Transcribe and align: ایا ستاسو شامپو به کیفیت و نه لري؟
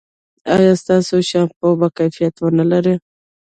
ایا 0.53 0.73
ستاسو 0.83 1.15
شامپو 1.29 1.67
به 1.79 1.87
کیفیت 1.97 2.35
و 2.39 2.45
نه 2.57 2.65
لري؟ 2.71 2.93